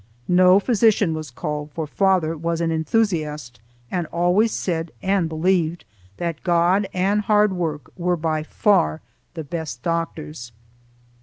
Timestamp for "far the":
8.41-9.43